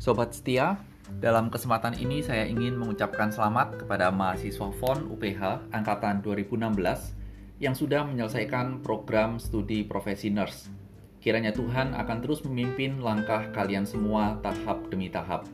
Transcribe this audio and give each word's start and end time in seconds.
Sobat 0.00 0.32
setia, 0.32 0.80
dalam 1.20 1.52
kesempatan 1.52 1.92
ini 1.92 2.24
saya 2.24 2.48
ingin 2.48 2.72
mengucapkan 2.72 3.28
selamat 3.28 3.84
kepada 3.84 4.08
mahasiswa 4.08 4.72
FON 4.80 5.12
UPH 5.12 5.68
angkatan 5.76 6.24
2016 6.24 7.60
yang 7.60 7.76
sudah 7.76 8.08
menyelesaikan 8.08 8.80
program 8.80 9.36
studi 9.36 9.84
profesi 9.84 10.32
nurse. 10.32 10.72
Kiranya 11.20 11.52
Tuhan 11.52 11.92
akan 11.92 12.18
terus 12.24 12.40
memimpin 12.48 13.04
langkah 13.04 13.52
kalian 13.52 13.84
semua 13.84 14.40
tahap 14.40 14.88
demi 14.88 15.12
tahap. 15.12 15.44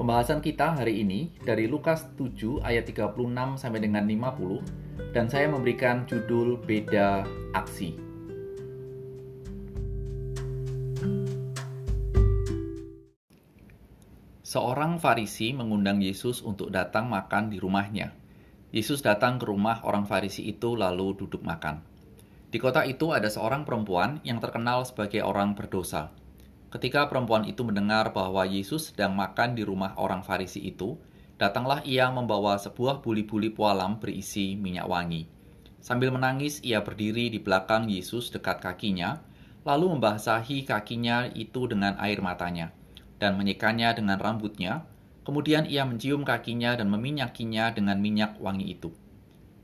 Pembahasan 0.00 0.40
kita 0.40 0.72
hari 0.72 1.04
ini 1.04 1.36
dari 1.44 1.68
Lukas 1.68 2.08
7 2.16 2.64
ayat 2.64 2.88
36 2.88 3.12
sampai 3.60 3.84
dengan 3.84 4.08
50 4.08 5.12
dan 5.12 5.28
saya 5.28 5.52
memberikan 5.52 6.08
judul 6.08 6.56
beda 6.56 7.28
aksi. 7.52 8.11
Seorang 14.52 15.00
Farisi 15.00 15.56
mengundang 15.56 16.04
Yesus 16.04 16.44
untuk 16.44 16.68
datang 16.68 17.08
makan 17.08 17.48
di 17.48 17.56
rumahnya. 17.56 18.12
Yesus 18.68 19.00
datang 19.00 19.40
ke 19.40 19.48
rumah 19.48 19.80
orang 19.80 20.04
Farisi 20.04 20.44
itu 20.44 20.76
lalu 20.76 21.16
duduk 21.16 21.40
makan. 21.40 21.80
Di 22.52 22.60
kota 22.60 22.84
itu 22.84 23.16
ada 23.16 23.32
seorang 23.32 23.64
perempuan 23.64 24.20
yang 24.28 24.44
terkenal 24.44 24.84
sebagai 24.84 25.24
orang 25.24 25.56
berdosa. 25.56 26.12
Ketika 26.68 27.08
perempuan 27.08 27.48
itu 27.48 27.64
mendengar 27.64 28.12
bahwa 28.12 28.44
Yesus 28.44 28.92
sedang 28.92 29.16
makan 29.16 29.56
di 29.56 29.64
rumah 29.64 29.96
orang 29.96 30.20
Farisi 30.20 30.60
itu, 30.60 31.00
datanglah 31.40 31.80
ia 31.88 32.12
membawa 32.12 32.60
sebuah 32.60 33.00
buli-buli 33.00 33.56
pualam 33.56 34.04
berisi 34.04 34.52
minyak 34.52 34.84
wangi. 34.84 35.32
Sambil 35.80 36.12
menangis, 36.12 36.60
ia 36.60 36.84
berdiri 36.84 37.32
di 37.32 37.40
belakang 37.40 37.88
Yesus 37.88 38.28
dekat 38.28 38.60
kakinya, 38.60 39.16
lalu 39.64 39.96
membasahi 39.96 40.68
kakinya 40.68 41.24
itu 41.32 41.64
dengan 41.72 41.96
air 41.96 42.20
matanya 42.20 42.81
dan 43.22 43.38
menyekanya 43.38 43.94
dengan 43.94 44.18
rambutnya, 44.18 44.82
kemudian 45.22 45.70
ia 45.70 45.86
mencium 45.86 46.26
kakinya 46.26 46.74
dan 46.74 46.90
meminyakinya 46.90 47.70
dengan 47.70 48.02
minyak 48.02 48.42
wangi 48.42 48.74
itu. 48.74 48.90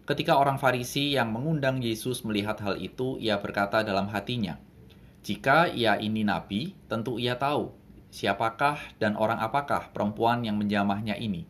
Ketika 0.07 0.39
orang 0.39 0.63
Farisi 0.63 1.13
yang 1.19 1.35
mengundang 1.35 1.83
Yesus 1.83 2.23
melihat 2.23 2.63
hal 2.63 2.79
itu, 2.79 3.19
ia 3.19 3.37
berkata 3.43 3.83
dalam 3.83 4.09
hatinya, 4.09 4.57
"Jika 5.27 5.69
ia 5.69 5.99
ini 5.99 6.23
nabi, 6.23 6.73
tentu 6.87 7.19
ia 7.19 7.35
tahu 7.37 7.75
siapakah 8.09 8.97
dan 8.97 9.21
orang 9.21 9.37
apakah 9.37 9.93
perempuan 9.93 10.47
yang 10.47 10.57
menjamahnya 10.57 11.19
ini. 11.21 11.45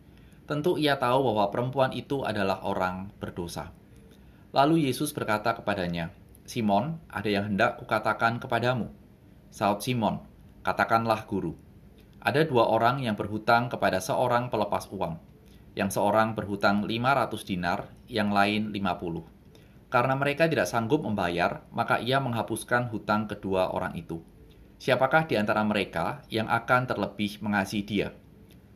Tentu 0.49 0.75
ia 0.75 0.99
tahu 0.99 1.29
bahwa 1.31 1.53
perempuan 1.55 1.93
itu 1.95 2.25
adalah 2.25 2.65
orang 2.65 3.13
berdosa." 3.21 3.71
Lalu 4.51 4.91
Yesus 4.91 5.15
berkata 5.15 5.55
kepadanya, 5.55 6.11
"Simon, 6.49 6.99
ada 7.13 7.29
yang 7.31 7.53
hendak 7.53 7.79
kukatakan 7.79 8.43
kepadamu." 8.43 8.91
Saud 9.55 9.85
Simon, 9.87 10.25
"Katakanlah, 10.67 11.29
Guru." 11.31 11.68
Ada 12.19 12.51
dua 12.51 12.67
orang 12.67 12.99
yang 12.99 13.15
berhutang 13.15 13.71
kepada 13.71 14.03
seorang 14.03 14.51
pelepas 14.51 14.91
uang. 14.91 15.23
Yang 15.79 16.03
seorang 16.03 16.35
berhutang 16.35 16.83
500 16.83 17.47
dinar, 17.47 17.95
yang 18.11 18.35
lain 18.35 18.75
50. 18.75 19.23
Karena 19.87 20.19
mereka 20.19 20.51
tidak 20.51 20.67
sanggup 20.67 21.07
membayar, 21.07 21.63
maka 21.71 22.03
ia 22.03 22.19
menghapuskan 22.19 22.91
hutang 22.91 23.31
kedua 23.31 23.71
orang 23.71 23.95
itu. 23.95 24.19
Siapakah 24.83 25.31
di 25.31 25.39
antara 25.39 25.63
mereka 25.63 26.27
yang 26.27 26.51
akan 26.51 26.91
terlebih 26.91 27.39
mengasihi 27.39 27.87
dia? 27.87 28.09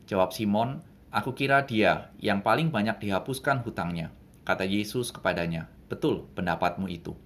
Jawab 0.07 0.31
Simon, 0.31 0.83
aku 1.11 1.35
kira 1.35 1.67
dia 1.67 2.15
yang 2.23 2.47
paling 2.47 2.71
banyak 2.71 3.03
dihapuskan 3.03 3.67
hutangnya. 3.67 4.15
Kata 4.47 4.63
Yesus 4.63 5.11
kepadanya, 5.11 5.67
betul 5.91 6.31
pendapatmu 6.39 6.87
itu. 6.91 7.19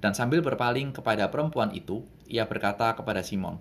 Dan 0.00 0.12
sambil 0.12 0.44
berpaling 0.44 0.92
kepada 0.92 1.32
perempuan 1.32 1.72
itu, 1.72 2.04
ia 2.28 2.44
berkata 2.44 2.92
kepada 2.92 3.24
Simon, 3.24 3.60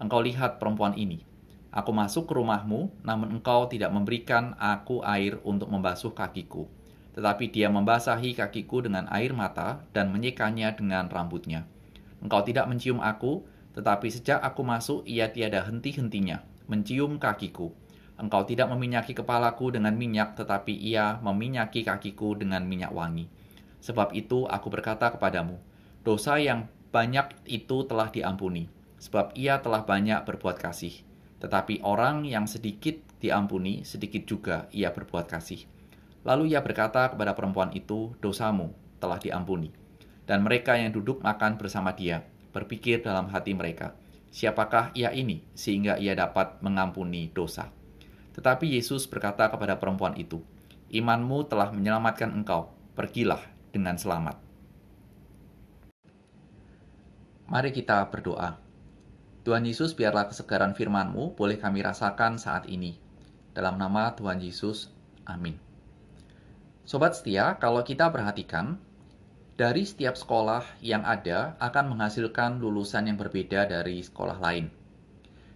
Engkau 0.00 0.20
lihat 0.24 0.56
perempuan 0.56 0.96
ini, 0.96 1.24
Aku 1.74 1.90
masuk 1.90 2.30
ke 2.30 2.38
rumahmu, 2.38 3.02
namun 3.02 3.34
engkau 3.34 3.66
tidak 3.66 3.90
memberikan 3.90 4.54
aku 4.62 5.02
air 5.02 5.42
untuk 5.42 5.66
membasuh 5.74 6.14
kakiku. 6.14 6.70
Tetapi 7.18 7.50
dia 7.50 7.66
membasahi 7.66 8.38
kakiku 8.38 8.86
dengan 8.86 9.10
air 9.10 9.34
mata 9.34 9.82
dan 9.90 10.14
menyekanya 10.14 10.78
dengan 10.78 11.10
rambutnya. 11.10 11.66
Engkau 12.22 12.46
tidak 12.46 12.70
mencium 12.70 13.02
aku, 13.02 13.42
tetapi 13.74 14.06
sejak 14.06 14.38
aku 14.38 14.62
masuk 14.62 15.02
ia 15.02 15.34
tiada 15.34 15.66
henti-hentinya, 15.66 16.46
mencium 16.70 17.18
kakiku. 17.18 17.74
Engkau 18.22 18.46
tidak 18.46 18.70
meminyaki 18.70 19.10
kepalaku 19.10 19.74
dengan 19.74 19.98
minyak, 19.98 20.38
tetapi 20.38 20.70
ia 20.78 21.18
meminyaki 21.26 21.82
kakiku 21.82 22.38
dengan 22.38 22.62
minyak 22.70 22.94
wangi. 22.94 23.26
Sebab 23.82 24.14
itu 24.14 24.46
aku 24.46 24.70
berkata 24.70 25.10
kepadamu, 25.10 25.58
dosa 26.06 26.38
yang 26.38 26.70
banyak 26.94 27.34
itu 27.50 27.82
telah 27.82 28.14
diampuni, 28.14 28.70
sebab 29.02 29.34
ia 29.34 29.58
telah 29.58 29.82
banyak 29.82 30.22
berbuat 30.22 30.62
kasih 30.62 31.03
tetapi 31.44 31.84
orang 31.84 32.24
yang 32.24 32.48
sedikit 32.48 32.96
diampuni, 33.20 33.84
sedikit 33.84 34.24
juga 34.24 34.64
ia 34.72 34.88
berbuat 34.88 35.28
kasih. 35.28 35.68
Lalu 36.24 36.56
ia 36.56 36.64
berkata 36.64 37.12
kepada 37.12 37.36
perempuan 37.36 37.68
itu, 37.76 38.16
dosamu 38.24 38.72
telah 38.96 39.20
diampuni. 39.20 39.68
Dan 40.24 40.40
mereka 40.40 40.80
yang 40.80 40.96
duduk 40.96 41.20
makan 41.20 41.60
bersama 41.60 41.92
dia, 41.92 42.24
berpikir 42.56 43.04
dalam 43.04 43.28
hati 43.28 43.52
mereka, 43.52 43.92
siapakah 44.32 44.88
ia 44.96 45.12
ini 45.12 45.44
sehingga 45.52 46.00
ia 46.00 46.16
dapat 46.16 46.64
mengampuni 46.64 47.28
dosa. 47.28 47.68
Tetapi 48.32 48.80
Yesus 48.80 49.04
berkata 49.04 49.52
kepada 49.52 49.76
perempuan 49.76 50.16
itu, 50.16 50.40
imanmu 50.88 51.44
telah 51.44 51.76
menyelamatkan 51.76 52.32
engkau, 52.32 52.72
pergilah 52.96 53.44
dengan 53.68 54.00
selamat. 54.00 54.40
Mari 57.52 57.68
kita 57.68 58.08
berdoa. 58.08 58.63
Tuhan 59.44 59.68
Yesus, 59.68 59.92
biarlah 59.92 60.32
kesegaran 60.32 60.72
firman-Mu 60.72 61.36
boleh 61.36 61.60
kami 61.60 61.84
rasakan 61.84 62.40
saat 62.40 62.64
ini. 62.64 62.96
Dalam 63.52 63.76
nama 63.76 64.16
Tuhan 64.16 64.40
Yesus, 64.40 64.88
amin. 65.28 65.60
Sobat 66.88 67.12
setia, 67.12 67.60
kalau 67.60 67.84
kita 67.84 68.08
perhatikan, 68.08 68.80
dari 69.60 69.84
setiap 69.84 70.16
sekolah 70.16 70.64
yang 70.80 71.04
ada 71.04 71.60
akan 71.60 71.92
menghasilkan 71.92 72.56
lulusan 72.56 73.04
yang 73.04 73.20
berbeda 73.20 73.68
dari 73.68 74.00
sekolah 74.00 74.40
lain. 74.40 74.72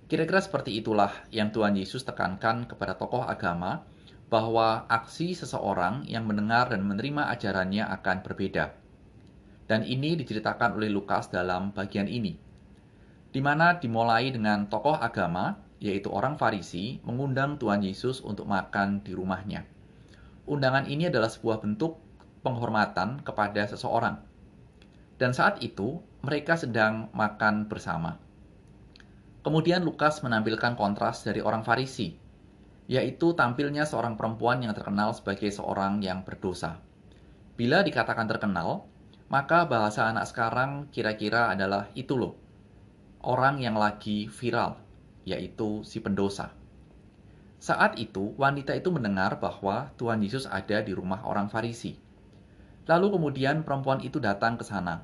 Kira-kira 0.04 0.44
seperti 0.44 0.76
itulah 0.76 1.24
yang 1.32 1.48
Tuhan 1.48 1.72
Yesus 1.72 2.04
tekankan 2.04 2.68
kepada 2.68 2.92
tokoh 2.92 3.24
agama 3.24 3.88
bahwa 4.28 4.84
aksi 4.92 5.32
seseorang 5.32 6.04
yang 6.04 6.28
mendengar 6.28 6.68
dan 6.68 6.84
menerima 6.84 7.32
ajarannya 7.32 7.88
akan 7.88 8.20
berbeda. 8.20 8.68
Dan 9.64 9.80
ini 9.88 10.12
diceritakan 10.12 10.76
oleh 10.76 10.92
Lukas 10.92 11.32
dalam 11.32 11.72
bagian 11.72 12.04
ini 12.04 12.47
di 13.28 13.40
mana 13.44 13.76
dimulai 13.76 14.32
dengan 14.32 14.66
tokoh 14.72 14.96
agama, 14.96 15.60
yaitu 15.78 16.08
orang 16.08 16.40
Farisi, 16.40 16.98
mengundang 17.04 17.60
Tuhan 17.60 17.84
Yesus 17.84 18.24
untuk 18.24 18.48
makan 18.48 19.04
di 19.04 19.12
rumahnya. 19.12 19.68
Undangan 20.48 20.88
ini 20.88 21.12
adalah 21.12 21.28
sebuah 21.28 21.60
bentuk 21.60 22.00
penghormatan 22.40 23.20
kepada 23.20 23.68
seseorang. 23.68 24.24
Dan 25.20 25.36
saat 25.36 25.60
itu, 25.60 26.00
mereka 26.24 26.56
sedang 26.56 27.12
makan 27.12 27.68
bersama. 27.68 28.16
Kemudian 29.44 29.84
Lukas 29.84 30.24
menampilkan 30.24 30.74
kontras 30.74 31.22
dari 31.22 31.44
orang 31.44 31.62
Farisi, 31.62 32.16
yaitu 32.88 33.36
tampilnya 33.36 33.84
seorang 33.84 34.16
perempuan 34.16 34.64
yang 34.64 34.72
terkenal 34.72 35.12
sebagai 35.12 35.52
seorang 35.52 36.00
yang 36.00 36.24
berdosa. 36.24 36.80
Bila 37.54 37.84
dikatakan 37.84 38.24
terkenal, 38.24 38.88
maka 39.28 39.68
bahasa 39.68 40.08
anak 40.08 40.24
sekarang 40.30 40.88
kira-kira 40.88 41.52
adalah 41.52 41.92
itu 41.92 42.16
loh, 42.16 42.47
orang 43.22 43.58
yang 43.58 43.74
lagi 43.74 44.30
viral, 44.30 44.78
yaitu 45.26 45.82
si 45.82 45.98
pendosa. 45.98 46.54
Saat 47.58 47.98
itu, 47.98 48.38
wanita 48.38 48.70
itu 48.78 48.94
mendengar 48.94 49.42
bahwa 49.42 49.90
Tuhan 49.98 50.22
Yesus 50.22 50.46
ada 50.46 50.78
di 50.78 50.94
rumah 50.94 51.26
orang 51.26 51.50
Farisi. 51.50 51.98
Lalu 52.86 53.18
kemudian 53.18 53.66
perempuan 53.66 53.98
itu 54.00 54.22
datang 54.22 54.54
ke 54.54 54.64
sana, 54.64 55.02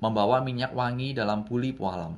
membawa 0.00 0.40
minyak 0.40 0.72
wangi 0.72 1.12
dalam 1.12 1.44
buli 1.44 1.76
pualam. 1.76 2.16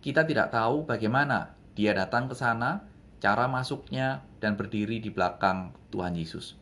Kita 0.00 0.24
tidak 0.24 0.50
tahu 0.50 0.88
bagaimana 0.88 1.52
dia 1.76 1.92
datang 1.92 2.26
ke 2.26 2.34
sana, 2.34 2.82
cara 3.20 3.46
masuknya, 3.52 4.24
dan 4.40 4.56
berdiri 4.56 4.96
di 4.98 5.12
belakang 5.12 5.76
Tuhan 5.92 6.16
Yesus. 6.16 6.56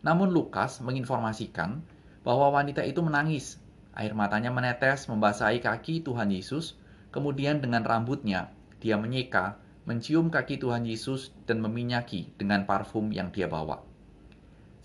Namun 0.00 0.32
Lukas 0.32 0.80
menginformasikan 0.80 1.84
bahwa 2.24 2.48
wanita 2.48 2.80
itu 2.82 3.04
menangis. 3.04 3.60
Air 3.92 4.14
matanya 4.16 4.54
menetes 4.54 5.10
membasahi 5.10 5.60
kaki 5.60 6.06
Tuhan 6.06 6.30
Yesus 6.30 6.78
Kemudian 7.18 7.58
dengan 7.58 7.82
rambutnya, 7.82 8.54
dia 8.78 8.94
menyeka, 8.94 9.58
mencium 9.90 10.30
kaki 10.30 10.62
Tuhan 10.62 10.86
Yesus 10.86 11.34
dan 11.50 11.58
meminyaki 11.58 12.30
dengan 12.38 12.62
parfum 12.62 13.10
yang 13.10 13.34
dia 13.34 13.50
bawa. 13.50 13.82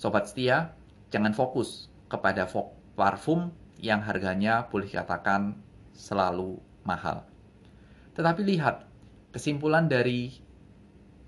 Sobat 0.01 0.33
setia, 0.33 0.73
jangan 1.13 1.37
fokus 1.37 1.93
kepada 2.09 2.49
parfum 2.97 3.53
yang 3.77 4.01
harganya 4.01 4.65
boleh 4.65 4.89
dikatakan 4.89 5.61
selalu 5.93 6.57
mahal. 6.81 7.21
Tetapi 8.17 8.41
lihat 8.49 8.89
kesimpulan 9.29 9.85
dari 9.85 10.33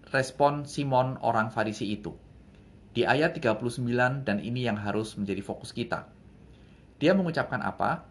respon 0.09 0.65
Simon 0.65 1.21
orang 1.21 1.53
Farisi 1.53 1.93
itu. 1.93 2.17
Di 2.97 3.05
ayat 3.05 3.37
39 3.37 4.25
dan 4.25 4.41
ini 4.41 4.65
yang 4.65 4.81
harus 4.81 5.13
menjadi 5.21 5.45
fokus 5.45 5.69
kita. 5.69 6.09
Dia 6.97 7.13
mengucapkan 7.13 7.61
apa? 7.61 8.09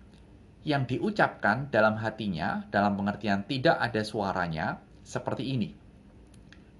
Yang 0.65 0.89
diucapkan 0.89 1.69
dalam 1.69 2.01
hatinya 2.01 2.65
dalam 2.73 2.97
pengertian 2.97 3.45
tidak 3.45 3.77
ada 3.77 4.01
suaranya 4.01 4.81
seperti 5.05 5.53
ini. 5.53 5.71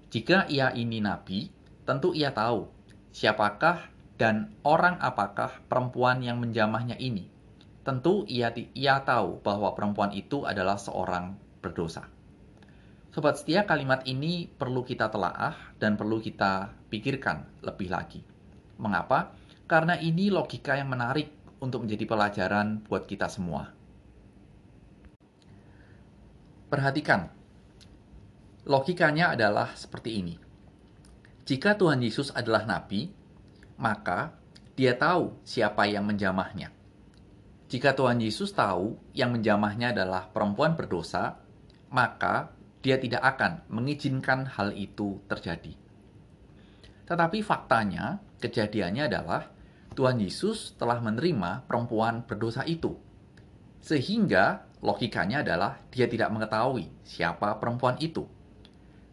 Jika 0.09 0.49
ia 0.49 0.73
ini 0.73 0.99
nabi, 0.99 1.47
tentu 1.85 2.17
ia 2.17 2.33
tahu 2.33 2.65
siapakah 3.13 3.93
dan 4.17 4.51
orang 4.65 4.97
apakah 4.97 5.61
perempuan 5.69 6.25
yang 6.25 6.41
menjamahnya 6.41 6.97
ini. 6.97 7.29
Tentu 7.85 8.25
ia, 8.25 8.49
ia 8.73 9.05
tahu 9.05 9.45
bahwa 9.45 9.77
perempuan 9.77 10.09
itu 10.17 10.43
adalah 10.49 10.81
seorang 10.81 11.37
berdosa. 11.61 12.09
Sobat 13.13 13.37
setia, 13.39 13.63
kalimat 13.63 14.03
ini 14.09 14.49
perlu 14.49 14.81
kita 14.81 15.07
telaah 15.07 15.77
dan 15.77 15.95
perlu 15.95 16.19
kita 16.19 16.73
pikirkan 16.89 17.63
lebih 17.63 17.87
lagi. 17.93 18.19
Mengapa? 18.81 19.31
Karena 19.69 19.95
ini 19.95 20.27
logika 20.27 20.75
yang 20.75 20.91
menarik 20.91 21.31
untuk 21.63 21.87
menjadi 21.87 22.03
pelajaran 22.03 22.83
buat 22.83 23.07
kita 23.07 23.31
semua. 23.31 23.74
Perhatikan, 26.75 27.31
logikanya 28.67 29.31
adalah 29.31 29.79
seperti 29.79 30.19
ini. 30.19 30.35
Jika 31.47 31.79
Tuhan 31.79 32.03
Yesus 32.03 32.35
adalah 32.35 32.67
nabi, 32.67 33.07
maka 33.79 34.35
dia 34.75 34.91
tahu 34.91 35.39
siapa 35.47 35.87
yang 35.87 36.03
menjamahnya. 36.03 36.75
Jika 37.71 37.95
Tuhan 37.95 38.19
Yesus 38.19 38.51
tahu 38.51 38.91
yang 39.15 39.31
menjamahnya 39.31 39.95
adalah 39.95 40.27
perempuan 40.27 40.75
berdosa, 40.75 41.39
maka 41.95 42.51
dia 42.83 42.99
tidak 42.99 43.23
akan 43.23 43.63
mengizinkan 43.71 44.43
hal 44.43 44.75
itu 44.75 45.23
terjadi. 45.31 45.79
Tetapi 47.07 47.39
faktanya, 47.39 48.19
kejadiannya 48.43 49.07
adalah 49.07 49.47
Tuhan 49.95 50.19
Yesus 50.19 50.75
telah 50.75 50.99
menerima 50.99 51.71
perempuan 51.71 52.27
berdosa 52.27 52.67
itu. 52.67 52.99
Sehingga 53.79 54.74
logikanya 54.85 55.41
adalah 55.41 55.81
dia 55.89 56.05
tidak 56.05 56.29
mengetahui 56.29 56.85
siapa 57.01 57.57
perempuan 57.57 57.97
itu. 57.97 58.29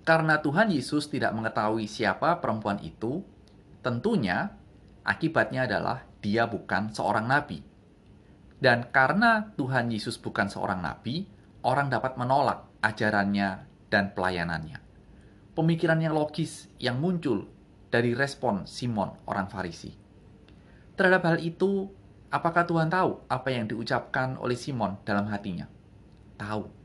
Karena 0.05 0.45
Tuhan 0.45 0.69
Yesus 0.69 1.09
tidak 1.09 1.33
mengetahui 1.33 1.89
siapa 1.89 2.45
perempuan 2.45 2.77
itu, 2.85 3.25
tentunya 3.81 4.53
akibatnya 5.01 5.65
adalah 5.65 6.05
dia 6.21 6.45
bukan 6.45 6.93
seorang 6.93 7.25
nabi. 7.25 7.65
Dan 8.63 8.93
karena 8.93 9.51
Tuhan 9.57 9.91
Yesus 9.91 10.21
bukan 10.21 10.53
seorang 10.53 10.85
nabi, 10.85 11.27
orang 11.65 11.89
dapat 11.89 12.21
menolak 12.21 12.69
ajarannya 12.85 13.65
dan 13.91 14.13
pelayanannya. 14.15 14.79
Pemikiran 15.57 15.99
yang 15.99 16.15
logis 16.15 16.71
yang 16.79 16.99
muncul 17.03 17.49
dari 17.91 18.15
respon 18.15 18.65
Simon, 18.69 19.19
orang 19.27 19.51
Farisi. 19.51 19.93
Terhadap 20.95 21.23
hal 21.27 21.39
itu, 21.43 21.91
apakah 22.33 22.65
Tuhan 22.65 22.89
tahu 22.89 23.29
apa 23.29 23.49
yang 23.53 23.69
diucapkan 23.69 24.41
oleh 24.41 24.57
Simon 24.57 24.97
dalam 25.05 25.29
hatinya? 25.29 25.69
Tahu 26.41 26.83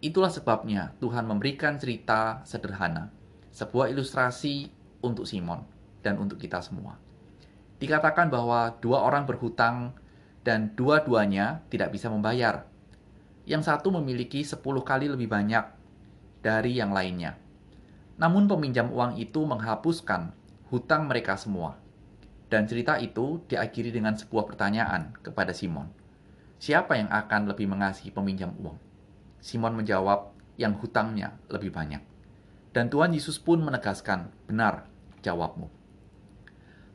Itulah 0.00 0.32
sebabnya 0.32 0.96
Tuhan 0.96 1.28
memberikan 1.28 1.76
cerita 1.76 2.40
sederhana, 2.48 3.12
sebuah 3.52 3.92
ilustrasi 3.92 4.72
untuk 5.04 5.28
Simon 5.28 5.60
dan 6.00 6.16
untuk 6.16 6.40
kita 6.40 6.64
semua. 6.64 6.96
Dikatakan 7.76 8.32
bahwa 8.32 8.80
dua 8.80 9.04
orang 9.04 9.28
berhutang 9.28 9.92
dan 10.40 10.72
dua-duanya 10.72 11.60
tidak 11.68 11.92
bisa 11.92 12.08
membayar. 12.08 12.64
Yang 13.44 13.68
satu 13.68 13.92
memiliki 13.92 14.40
sepuluh 14.40 14.80
kali 14.80 15.04
lebih 15.04 15.28
banyak 15.28 15.68
dari 16.40 16.80
yang 16.80 16.96
lainnya. 16.96 17.36
Namun 18.16 18.48
peminjam 18.48 18.88
uang 18.88 19.20
itu 19.20 19.44
menghapuskan 19.44 20.32
hutang 20.72 21.12
mereka 21.12 21.36
semua. 21.36 21.76
Dan 22.50 22.66
cerita 22.66 22.98
itu 22.98 23.46
diakhiri 23.46 23.94
dengan 23.94 24.18
sebuah 24.18 24.42
pertanyaan 24.42 25.14
kepada 25.22 25.54
Simon. 25.54 25.86
Siapa 26.58 26.98
yang 26.98 27.06
akan 27.06 27.46
lebih 27.46 27.70
mengasihi 27.70 28.10
peminjam 28.10 28.50
uang? 28.58 28.74
Simon 29.38 29.78
menjawab, 29.78 30.34
yang 30.60 30.76
hutangnya 30.76 31.38
lebih 31.48 31.72
banyak. 31.72 32.02
Dan 32.74 32.92
Tuhan 32.92 33.16
Yesus 33.16 33.40
pun 33.40 33.64
menegaskan, 33.64 34.28
benar 34.50 34.84
jawabmu. 35.24 35.70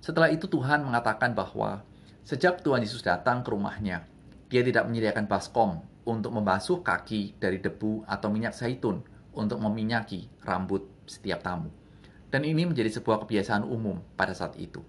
Setelah 0.03 0.29
itu 0.29 0.45
Tuhan 0.45 0.85
mengatakan 0.85 1.33
bahwa 1.33 1.81
sejak 2.21 2.61
Tuhan 2.61 2.85
Yesus 2.85 3.01
datang 3.01 3.41
ke 3.41 3.49
rumahnya, 3.49 4.05
dia 4.51 4.61
tidak 4.61 4.85
menyediakan 4.85 5.25
baskom 5.25 5.81
untuk 6.05 6.29
membasuh 6.29 6.85
kaki 6.85 7.41
dari 7.41 7.57
debu 7.57 8.05
atau 8.05 8.29
minyak 8.29 8.53
zaitun 8.53 9.01
untuk 9.33 9.57
meminyaki 9.57 10.29
rambut 10.45 10.85
setiap 11.09 11.41
tamu. 11.41 11.73
Dan 12.29 12.45
ini 12.45 12.69
menjadi 12.69 12.93
sebuah 12.93 13.25
kebiasaan 13.25 13.65
umum 13.65 13.97
pada 14.13 14.37
saat 14.37 14.59
itu. 14.61 14.85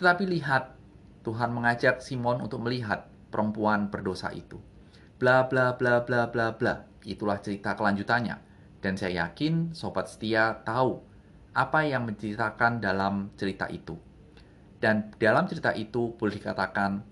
Tetapi 0.00 0.24
lihat, 0.24 0.80
Tuhan 1.20 1.52
mengajak 1.52 2.00
Simon 2.00 2.40
untuk 2.40 2.64
melihat 2.64 3.12
perempuan 3.28 3.92
berdosa 3.92 4.32
itu 4.32 4.56
bla 5.20 5.44
bla 5.52 5.76
bla 5.76 6.00
bla 6.00 6.32
bla 6.32 6.56
bla. 6.56 6.88
Itulah 7.04 7.44
cerita 7.44 7.76
kelanjutannya. 7.76 8.40
Dan 8.80 8.96
saya 8.96 9.28
yakin 9.28 9.76
sobat 9.76 10.08
setia 10.08 10.64
tahu 10.64 11.04
apa 11.52 11.84
yang 11.84 12.08
menceritakan 12.08 12.80
dalam 12.80 13.28
cerita 13.36 13.68
itu. 13.68 14.00
Dan 14.80 15.12
dalam 15.20 15.44
cerita 15.44 15.76
itu 15.76 16.16
boleh 16.16 16.40
dikatakan 16.40 17.04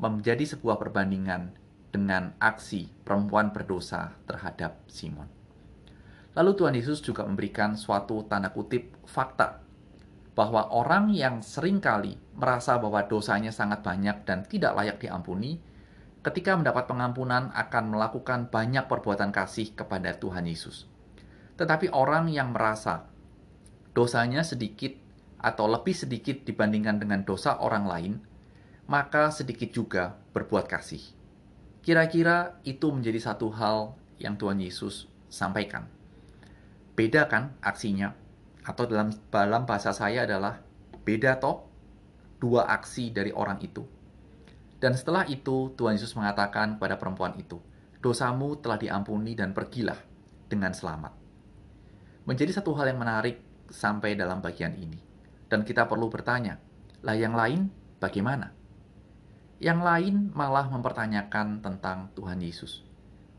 menjadi 0.00 0.56
sebuah 0.56 0.80
perbandingan 0.80 1.52
dengan 1.92 2.32
aksi 2.40 2.88
perempuan 3.04 3.52
berdosa 3.52 4.16
terhadap 4.24 4.80
Simon. 4.88 5.28
Lalu 6.32 6.56
Tuhan 6.56 6.72
Yesus 6.72 7.04
juga 7.04 7.28
memberikan 7.28 7.76
suatu 7.76 8.24
tanda 8.24 8.48
kutip 8.48 8.96
fakta 9.04 9.60
bahwa 10.34 10.70
orang 10.70 11.10
yang 11.10 11.42
sering 11.42 11.82
kali 11.82 12.16
merasa 12.38 12.78
bahwa 12.78 13.02
dosanya 13.04 13.50
sangat 13.50 13.82
banyak 13.82 14.22
dan 14.24 14.46
tidak 14.46 14.72
layak 14.78 14.96
diampuni, 15.02 15.58
ketika 16.20 16.54
mendapat 16.56 16.84
pengampunan 16.86 17.48
akan 17.52 17.96
melakukan 17.96 18.48
banyak 18.52 18.84
perbuatan 18.86 19.32
kasih 19.32 19.72
kepada 19.72 20.16
Tuhan 20.16 20.46
Yesus. 20.46 20.86
Tetapi 21.56 21.92
orang 21.92 22.28
yang 22.32 22.56
merasa 22.56 23.08
dosanya 23.92 24.46
sedikit 24.46 24.96
atau 25.40 25.68
lebih 25.68 25.96
sedikit 25.96 26.44
dibandingkan 26.44 27.00
dengan 27.00 27.24
dosa 27.24 27.56
orang 27.60 27.84
lain, 27.88 28.12
maka 28.88 29.32
sedikit 29.32 29.72
juga 29.72 30.16
berbuat 30.36 30.68
kasih. 30.68 31.00
Kira-kira 31.80 32.60
itu 32.68 32.92
menjadi 32.92 33.32
satu 33.32 33.48
hal 33.56 33.96
yang 34.20 34.36
Tuhan 34.36 34.60
Yesus 34.60 35.08
sampaikan. 35.32 35.88
Beda 36.92 37.24
kan 37.24 37.56
aksinya? 37.64 38.19
Atau 38.64 38.88
dalam 38.88 39.12
dalam 39.32 39.64
bahasa 39.64 39.92
saya 39.92 40.28
adalah 40.28 40.60
beda 41.04 41.40
toh 41.40 41.68
dua 42.40 42.68
aksi 42.68 43.12
dari 43.12 43.32
orang 43.32 43.60
itu 43.60 44.00
dan 44.80 44.96
setelah 44.96 45.28
itu 45.28 45.76
Tuhan 45.76 46.00
Yesus 46.00 46.16
mengatakan 46.16 46.80
kepada 46.80 46.96
perempuan 46.96 47.36
itu, 47.36 47.60
dosamu 48.00 48.56
telah 48.56 48.80
diampuni 48.80 49.36
dan 49.36 49.52
pergilah 49.52 50.00
dengan 50.48 50.72
selamat. 50.72 51.12
Menjadi 52.24 52.56
satu 52.56 52.72
hal 52.80 52.88
yang 52.88 53.00
menarik 53.04 53.44
sampai 53.68 54.16
dalam 54.16 54.40
bagian 54.40 54.72
ini. 54.80 54.96
Dan 55.52 55.68
kita 55.68 55.84
perlu 55.84 56.08
bertanya, 56.08 56.56
lah 57.04 57.12
yang 57.12 57.36
lain 57.36 57.68
bagaimana? 58.00 58.56
Yang 59.60 59.80
lain 59.84 60.14
malah 60.32 60.72
mempertanyakan 60.72 61.60
tentang 61.60 62.08
Tuhan 62.16 62.40
Yesus. 62.40 62.80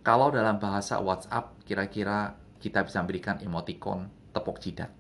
Kalau 0.05 0.29
dalam 0.29 0.61
bahasa 0.61 1.01
WhatsApp, 1.01 1.57
kira-kira 1.65 2.37
kita 2.61 2.85
bisa 2.85 3.01
berikan 3.01 3.41
emoticon 3.41 4.13
tepuk 4.29 4.61
jidat. 4.61 4.93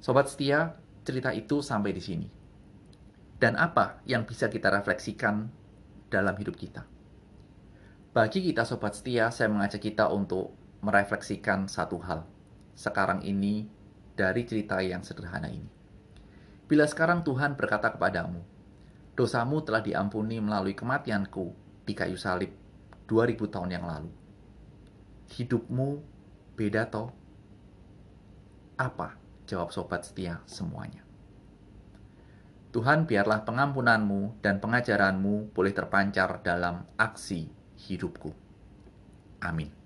Sobat 0.00 0.32
setia, 0.32 0.80
cerita 1.04 1.28
itu 1.36 1.60
sampai 1.60 1.92
di 1.92 2.00
sini 2.00 2.40
dan 3.40 3.56
apa 3.56 4.04
yang 4.04 4.28
bisa 4.28 4.52
kita 4.52 4.68
refleksikan 4.68 5.48
dalam 6.12 6.36
hidup 6.36 6.54
kita. 6.60 6.84
Bagi 8.12 8.44
kita 8.44 8.68
sobat 8.68 8.96
setia, 8.96 9.32
saya 9.32 9.48
mengajak 9.48 9.80
kita 9.80 10.12
untuk 10.12 10.52
merefleksikan 10.84 11.68
satu 11.68 11.96
hal. 12.04 12.28
Sekarang 12.76 13.24
ini 13.24 13.68
dari 14.16 14.44
cerita 14.44 14.80
yang 14.84 15.00
sederhana 15.00 15.48
ini. 15.48 15.68
Bila 16.64 16.84
sekarang 16.88 17.24
Tuhan 17.24 17.56
berkata 17.56 17.92
kepadamu, 17.92 18.44
dosamu 19.16 19.64
telah 19.64 19.84
diampuni 19.84 20.40
melalui 20.40 20.76
kematianku 20.76 21.52
di 21.84 21.92
kayu 21.96 22.16
salib 22.16 22.52
2000 23.04 23.52
tahun 23.52 23.70
yang 23.72 23.84
lalu. 23.84 24.10
Hidupmu 25.30 25.88
beda 26.56 26.88
toh? 26.88 27.12
Apa 28.80 29.19
jawab 29.50 29.74
sobat 29.74 30.06
setia 30.06 30.38
semuanya? 30.46 31.02
Tuhan 32.70 33.10
biarlah 33.10 33.42
pengampunanmu 33.42 34.38
dan 34.38 34.62
pengajaranmu 34.62 35.50
boleh 35.50 35.74
terpancar 35.74 36.38
dalam 36.46 36.86
aksi 36.94 37.50
hidupku. 37.90 38.30
Amin. 39.42 39.79